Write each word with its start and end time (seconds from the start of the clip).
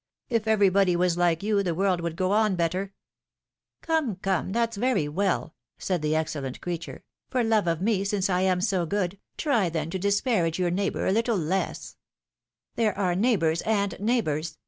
If 0.29 0.47
everybody 0.47 0.95
was 0.95 1.15
like 1.15 1.43
you, 1.43 1.61
the 1.61 1.75
world 1.75 2.01
would 2.01 2.15
go 2.15 2.31
on 2.31 2.55
better!" 2.55 2.91
^^Come! 3.83 4.19
come! 4.23 4.51
That's 4.51 4.75
very 4.75 5.07
well," 5.07 5.53
said 5.77 6.01
the 6.01 6.15
excellent 6.15 6.59
creature; 6.59 7.03
for 7.29 7.43
love 7.43 7.67
of 7.67 7.83
me, 7.83 8.03
since 8.03 8.27
I 8.27 8.41
am 8.41 8.61
so 8.61 8.87
good, 8.87 9.19
try 9.37 9.69
then 9.69 9.91
to 9.91 9.99
disparage 9.99 10.57
your 10.57 10.71
neighbor 10.71 11.05
a 11.05 11.11
little 11.11 11.37
less 11.37 11.97
I" 12.01 12.81
There 12.81 12.97
are 12.97 13.13
neighbors, 13.13 13.61
and 13.61 13.95
neighbors 13.99 14.57